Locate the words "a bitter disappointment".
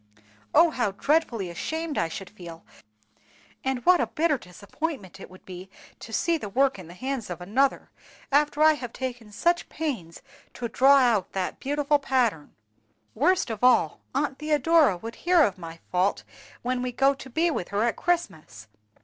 4.01-5.19